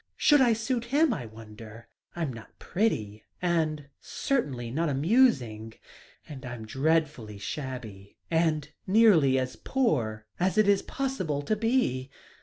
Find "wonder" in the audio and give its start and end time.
1.27-1.87